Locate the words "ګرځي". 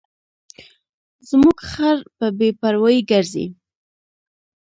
3.11-3.45